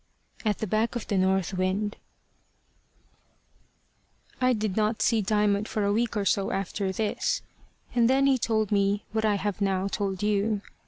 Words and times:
AT 0.43 0.57
THE 0.57 0.65
BACK 0.65 0.95
OF 0.95 1.05
THE 1.05 1.15
NORTH 1.19 1.53
WIND 1.55 1.95
I 4.41 4.51
DID 4.51 4.75
not 4.75 4.99
see 5.03 5.21
Diamond 5.21 5.67
for 5.67 5.83
a 5.83 5.93
week 5.93 6.17
or 6.17 6.25
so 6.25 6.49
after 6.49 6.91
this, 6.91 7.43
and 7.93 8.09
then 8.09 8.25
he 8.25 8.39
told 8.39 8.71
me 8.71 9.05
what 9.11 9.25
I 9.25 9.35
have 9.35 9.61
now 9.61 9.87
told 9.87 10.23
you. 10.23 10.61